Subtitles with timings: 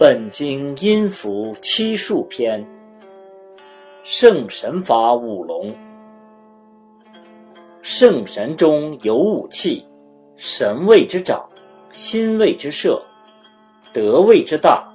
[0.00, 2.66] 本经阴符七数篇，
[4.02, 5.70] 圣神法五龙。
[7.82, 9.86] 圣神中有五气，
[10.38, 11.46] 神位之长，
[11.90, 12.98] 心位之摄，
[13.92, 14.90] 德位之大，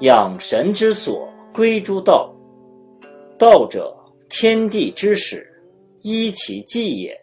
[0.00, 2.34] 养神之所归诸道。
[3.38, 3.96] 道者，
[4.28, 5.46] 天地之始，
[6.00, 7.16] 依其纪也。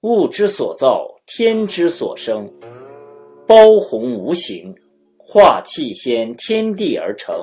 [0.00, 2.50] 物之所造，天之所生，
[3.46, 4.74] 包宏无形。
[5.34, 7.34] 化气先天地而成，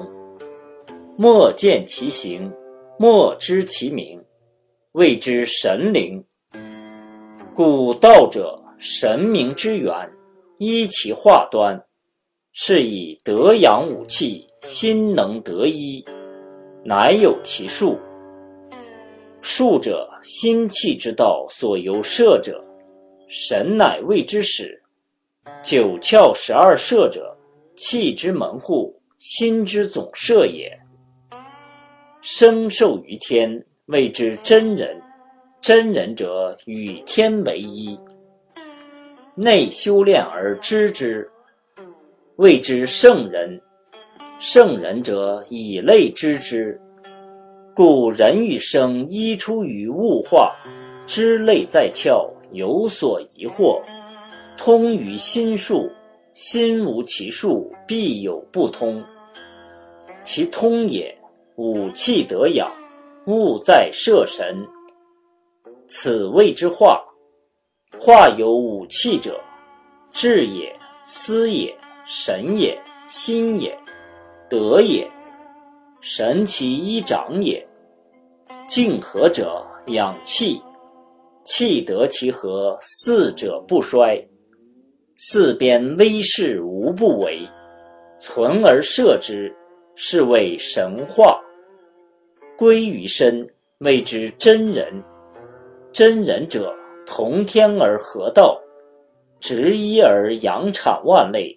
[1.18, 2.50] 莫见其形，
[2.98, 4.18] 莫知其名，
[4.94, 6.24] 谓之神灵。
[7.54, 9.94] 故道者，神明之源，
[10.58, 11.78] 依其化端，
[12.54, 16.02] 是以德养五气，心能得一，
[16.86, 18.00] 乃有其数。
[19.42, 22.64] 数者，心气之道所由摄者，
[23.28, 24.82] 神乃谓之始。
[25.62, 27.38] 九窍十二摄者。
[27.84, 30.72] 气之门户，心之总摄也。
[32.22, 33.52] 生受于天，
[33.88, 34.96] 谓之真人。
[35.60, 38.00] 真人者，与天为一。
[39.34, 41.28] 内修炼而知之，
[42.36, 43.60] 谓之圣人。
[44.38, 46.80] 圣人者，以类知之。
[47.74, 50.56] 故人与生依出于物化，
[51.08, 53.82] 知类在窍，有所疑惑，
[54.56, 55.90] 通于心术。
[56.34, 59.04] 心无其数，必有不通。
[60.24, 61.16] 其通也，
[61.56, 62.72] 五气得养，
[63.28, 64.66] 物在摄神。
[65.88, 67.04] 此谓之化。
[68.00, 69.40] 化有五气者，
[70.12, 70.74] 志也，
[71.04, 71.76] 思也，
[72.06, 73.78] 神也，心也，
[74.50, 75.06] 德也。
[76.00, 77.68] 神其一长也。
[78.68, 80.62] 静和者养气，
[81.44, 84.26] 气得其和，四者不衰。
[85.24, 87.48] 四边威势无不为，
[88.18, 89.56] 存而摄之，
[89.94, 91.40] 是谓神化。
[92.58, 93.48] 归于身，
[93.82, 94.92] 谓之真人。
[95.94, 98.60] 真人者，同天而合道，
[99.40, 101.56] 执一而养产万类，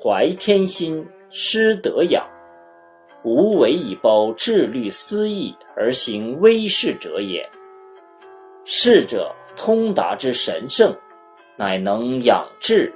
[0.00, 2.24] 怀天心，施德养，
[3.24, 7.44] 无为以包志虑思义而行威势者也。
[8.64, 10.96] 是者，通达之神圣，
[11.56, 12.88] 乃能养志。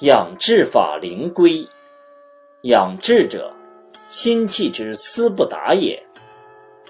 [0.00, 1.64] 养志法灵归，
[2.62, 3.54] 养志者，
[4.08, 6.02] 心气之思不达也。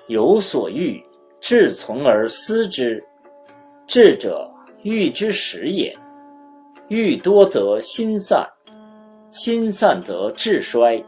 [0.06, 1.04] 有所欲，
[1.38, 3.04] 志从而思之。
[3.86, 4.50] 志者，
[4.82, 5.94] 欲之始也。
[6.88, 8.48] 欲多则心散，
[9.28, 11.04] 心散则志衰，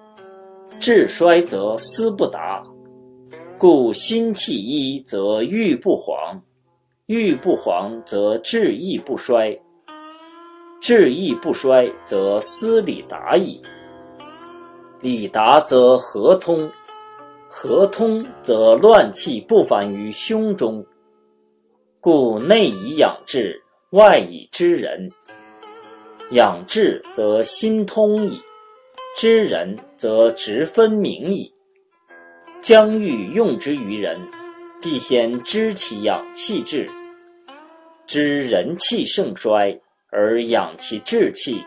[0.78, 2.62] 志衰则思不达。
[3.56, 6.42] 故心气一则欲不黄，
[7.06, 9.58] 欲不黄则志亦不衰。
[10.80, 13.60] 志意不衰，则思理达矣。
[15.00, 16.70] 理达则合通，
[17.48, 20.84] 合通则乱气不返于胸中。
[22.00, 23.60] 故内以养志，
[23.90, 25.10] 外以知人。
[26.30, 28.40] 养志则心通矣，
[29.16, 31.52] 知人则直分明矣。
[32.60, 34.18] 将欲用之于人，
[34.80, 36.88] 必先知其养气志，
[38.06, 39.78] 知人气盛衰。
[40.18, 41.62] 而养其志气，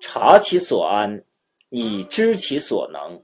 [0.00, 1.22] 察其所安，
[1.68, 3.22] 以知其所能。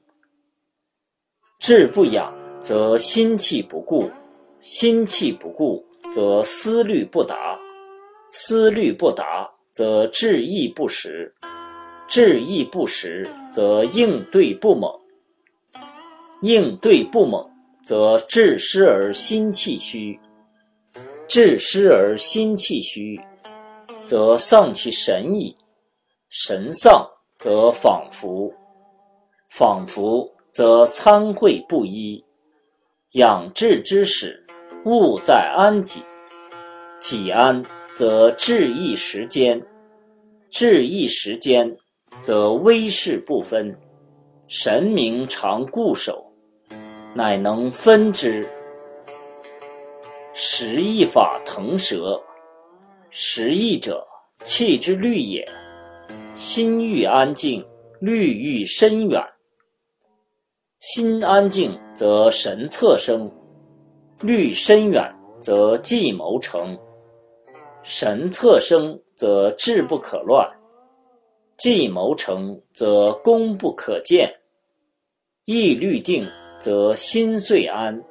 [1.58, 2.30] 志不养，
[2.60, 4.04] 则心气不固；
[4.60, 7.58] 心气不固，则思虑不达；
[8.30, 11.32] 思虑不达，则志意不实；
[12.06, 14.92] 志意不实，则应对不猛；
[16.42, 17.50] 应对不猛，
[17.82, 20.20] 则志失而心气虚；
[21.26, 23.18] 志失而心气虚。
[24.08, 25.54] 则丧其神矣，
[26.30, 27.06] 神丧
[27.38, 28.50] 则仿佛，
[29.50, 32.24] 仿佛则参会不一。
[33.12, 34.42] 养志之始，
[34.86, 36.02] 物在安己。
[37.00, 37.62] 己安，
[37.94, 39.60] 则志一时间；
[40.48, 41.76] 志一时间，
[42.22, 43.78] 则威势不分。
[44.46, 46.24] 神明常固守，
[47.14, 48.48] 乃能分之。
[50.32, 52.18] 十一法腾蛇。
[53.10, 54.06] 十意者，
[54.44, 55.46] 气之虑也。
[56.34, 57.64] 心欲安静，
[58.00, 59.22] 虑欲深远。
[60.78, 63.30] 心安静则神策生，
[64.20, 65.10] 虑深远
[65.40, 66.78] 则计谋成。
[67.82, 70.46] 神策生则志不可乱，
[71.56, 74.30] 计谋成则功不可见。
[75.46, 76.28] 意虑定
[76.60, 78.04] 则心遂安，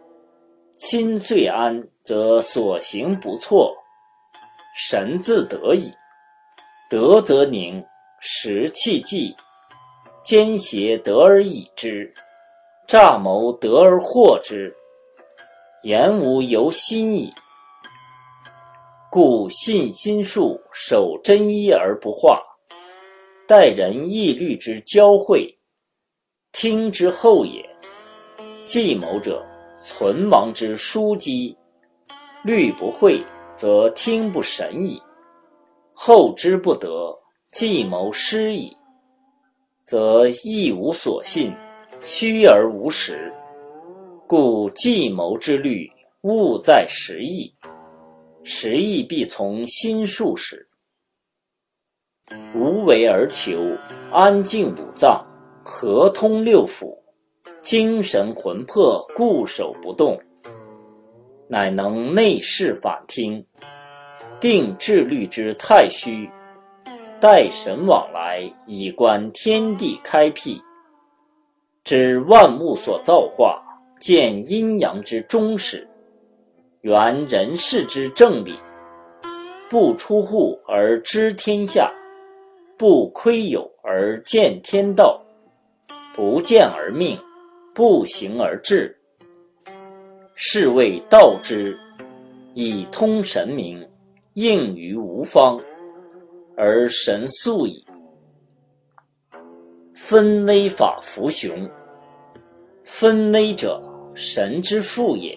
[0.76, 3.72] 心遂安则所行不错。
[4.80, 5.92] 神自得矣，
[6.88, 7.84] 得则宁，
[8.20, 9.36] 时气既，
[10.24, 12.14] 奸邪得而已之，
[12.88, 14.72] 诈谋得而获之，
[15.82, 17.34] 言无由心矣。
[19.10, 22.40] 故信心术，守真一而不化，
[23.48, 25.52] 待人义虑之交汇，
[26.52, 27.68] 听之后也。
[28.64, 29.44] 计谋者，
[29.80, 31.58] 存亡之枢机，
[32.44, 33.24] 虑不讳，
[33.58, 35.02] 则听不审矣；
[35.94, 37.14] 后知不得，
[37.52, 38.78] 计谋失矣，
[39.84, 41.52] 则一无所信，
[42.02, 43.34] 虚而无实。
[44.28, 45.90] 故计谋之虑，
[46.22, 47.52] 务在实意。
[48.44, 50.70] 实意必从心术始，
[52.56, 53.60] 无为而求，
[54.12, 55.26] 安静五脏，
[55.66, 56.98] 合通六腑，
[57.62, 60.18] 精神魂魄固守不动，
[61.48, 63.44] 乃能内视反听，
[64.40, 66.30] 定志虑之太虚，
[67.22, 70.62] 待神往来，以观天地开辟，
[71.86, 73.64] 知万物所造化，
[73.98, 75.88] 见阴阳之终始。
[76.82, 78.54] 原人事之正理，
[79.70, 81.90] 不出户而知天下，
[82.78, 85.22] 不窥有而见天道，
[86.14, 87.18] 不见而命，
[87.74, 88.97] 不行而治。
[90.40, 91.76] 是谓道之，
[92.54, 93.84] 以通神明，
[94.36, 95.60] 应于无方，
[96.56, 97.84] 而神速矣。
[99.96, 101.68] 分微法弗雄，
[102.84, 103.82] 分微者，
[104.14, 105.36] 神之父也。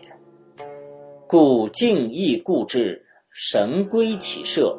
[1.27, 4.79] 故静意固志，神归其舍，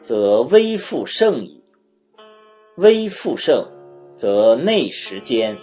[0.00, 1.62] 则微复盛矣。
[2.78, 3.64] 微复盛，
[4.16, 5.54] 则内实坚；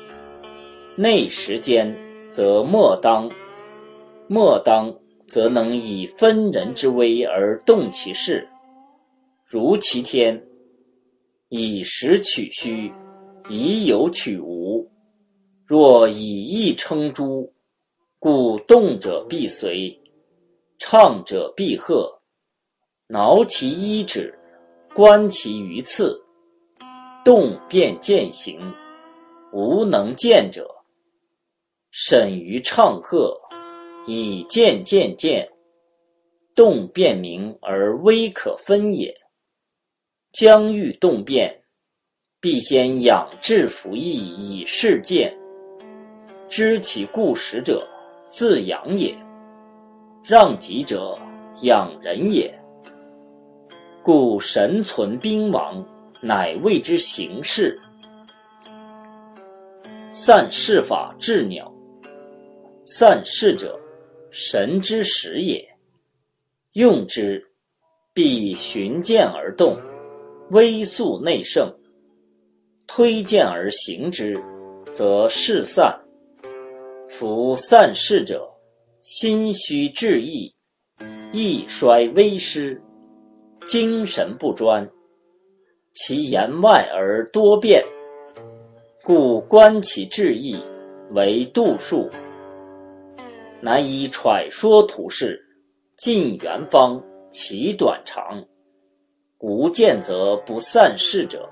[0.96, 1.94] 内实坚，
[2.30, 3.30] 则莫当；
[4.28, 4.94] 莫当，
[5.28, 8.48] 则能以分人之微而动其事，
[9.46, 10.42] 如其天。
[11.50, 12.92] 以实取虚，
[13.50, 14.86] 以有取无。
[15.66, 17.54] 若以意称诸。
[18.20, 19.96] 故动者必随，
[20.80, 22.20] 唱者必和。
[23.08, 24.34] 挠其衣指，
[24.94, 26.20] 观其鱼刺，
[27.24, 28.60] 动便见形，
[29.54, 30.68] 无能见者。
[31.92, 33.38] 审于唱和，
[34.08, 35.48] 以见见见，
[36.56, 39.14] 动变明而微可分也。
[40.32, 41.54] 将欲动变，
[42.40, 45.38] 必先养志服役以示见，
[46.50, 47.86] 知其故始者。
[48.30, 49.16] 自养也，
[50.22, 51.18] 让己者
[51.62, 52.54] 养人也。
[54.04, 55.82] 故神存兵王，
[56.22, 57.80] 乃谓之行事。
[60.10, 61.74] 散事法治鸟，
[62.86, 63.80] 散事者，
[64.30, 65.68] 神之始也。
[66.74, 67.44] 用之，
[68.14, 69.78] 必循剑而动，
[70.52, 71.74] 微速内盛。
[72.88, 74.42] 推荐而行之，
[74.92, 76.00] 则事散。
[77.10, 78.48] 夫散事者，
[79.02, 80.54] 心虚志意，
[81.32, 82.82] 意衰微失，
[83.66, 84.88] 精神不专，
[85.94, 87.84] 其言外而多变，
[89.04, 90.56] 故观其志意
[91.12, 92.10] 为度数，
[93.60, 95.44] 难以揣说图事，
[95.98, 98.44] 尽圆方，其短长。
[99.40, 101.50] 无见则不散事者，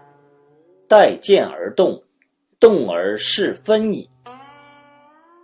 [0.87, 2.01] 待见而动，
[2.59, 4.09] 动而事分矣。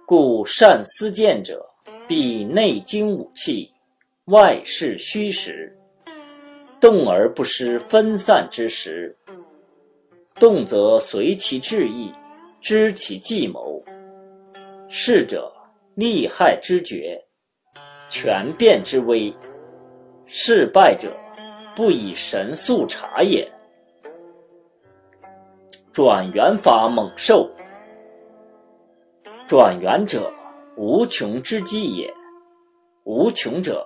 [0.05, 1.65] 故善思见者，
[2.07, 3.71] 必内经五气，
[4.25, 5.75] 外视虚实，
[6.79, 9.15] 动而不失分散之时。
[10.35, 12.11] 动则随其志意，
[12.59, 13.81] 知其计谋。
[14.89, 15.51] 事者
[15.95, 17.19] 利害之决，
[18.09, 19.33] 权变之微。
[20.25, 21.13] 事败者，
[21.75, 23.45] 不以神速察也。
[25.91, 27.49] 转元法猛兽。
[29.45, 30.31] 转元者，
[30.77, 32.13] 无穷之计也。
[33.03, 33.85] 无穷者，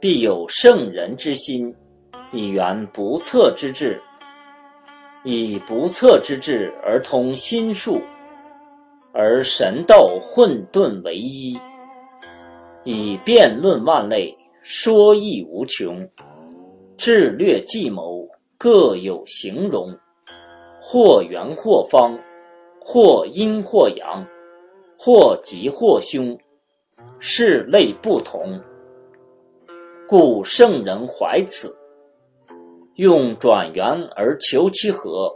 [0.00, 1.72] 必有圣人之心，
[2.32, 4.02] 以圆不测之志。
[5.22, 8.00] 以不测之志而通心术，
[9.18, 11.58] 而神道混沌为一。
[12.84, 16.06] 以辩论万类，说义无穷。
[16.98, 19.90] 智略计谋，各有形容，
[20.82, 22.18] 或圆或方，
[22.78, 24.22] 或阴或阳。
[24.98, 26.38] 或吉或凶，
[27.18, 28.58] 是类不同，
[30.08, 31.76] 故圣人怀此，
[32.94, 35.30] 用转圆而求其和，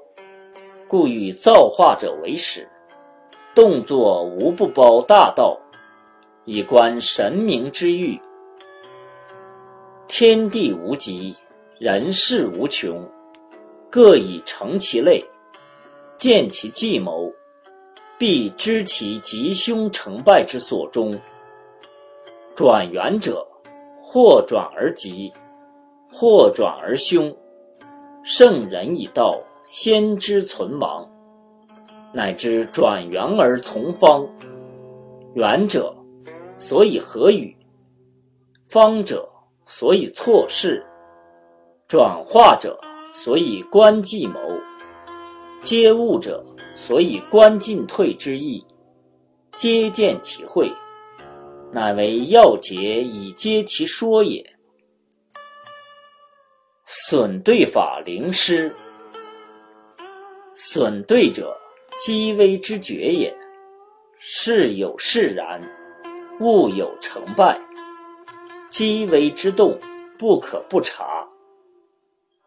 [0.88, 2.66] 故与造化者为始。
[3.54, 5.58] 动作无不包大道，
[6.44, 8.18] 以观神明之欲。
[10.06, 11.34] 天地无极，
[11.78, 13.04] 人事无穷，
[13.90, 15.24] 各以成其类，
[16.16, 17.32] 见其计谋，
[18.16, 21.18] 必知其吉凶成败之所终。
[22.54, 23.44] 转圆者，
[24.00, 25.32] 或转而吉，
[26.12, 27.36] 或转而凶。
[28.22, 31.08] 圣人以道，先知存亡，
[32.12, 34.26] 乃至转圆而从方。
[35.34, 35.94] 圆者，
[36.58, 37.54] 所以合语；
[38.68, 39.28] 方者，
[39.64, 40.82] 所以错事；
[41.86, 42.76] 转化者，
[43.12, 44.40] 所以观计谋；
[45.62, 48.60] 皆物者，所以观进退之意；
[49.54, 50.68] 皆见其会，
[51.70, 54.44] 乃为要节以接其说也。
[56.84, 58.74] 损对法灵师，
[60.52, 61.56] 损对者，
[62.00, 63.30] 积微之绝也。
[64.16, 65.60] 事有事然，
[66.40, 67.60] 物有成败，
[68.70, 69.78] 积微之动，
[70.18, 71.28] 不可不察。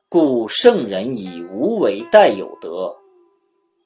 [0.10, 2.92] 故圣人以无为待有德，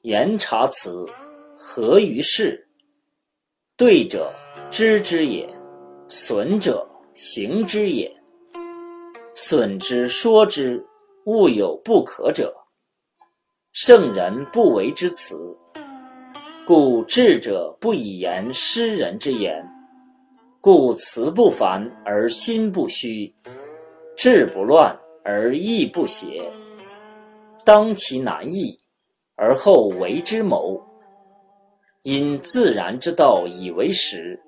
[0.00, 1.06] 言察辞，
[1.54, 2.66] 合于事。
[3.76, 4.32] 对者
[4.70, 5.46] 知之也，
[6.08, 8.10] 损者行之也。
[9.34, 10.82] 损之说之，
[11.26, 12.54] 物有不可者。
[13.72, 15.56] 圣人不为之辞，
[16.66, 19.62] 故智者不以言失人之言。
[20.60, 23.32] 故辞不烦而心不虚，
[24.16, 26.50] 志不乱而意不邪。
[27.64, 28.76] 当其难易，
[29.36, 30.82] 而后为之谋。
[32.02, 34.40] 因自然之道以为实。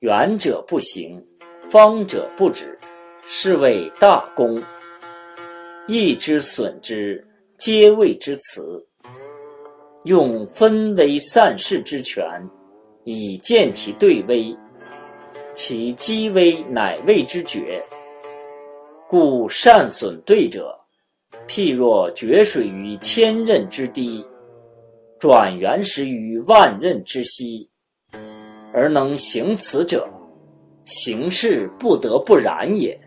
[0.00, 1.24] 远者不行，
[1.70, 2.76] 方者不止。
[3.22, 4.60] 是谓大功。
[5.86, 7.24] 义之损之，
[7.60, 8.82] 皆谓之辞。
[10.04, 12.24] 用分微散事之权，
[13.04, 14.56] 以见其对微，
[15.52, 17.84] 其积微乃谓之绝。
[19.06, 20.74] 故善损对者，
[21.46, 24.24] 譬若决水于千仞之堤，
[25.18, 27.70] 转圆石于万仞之溪，
[28.72, 30.08] 而能行此者，
[30.84, 32.98] 行事不得不然也。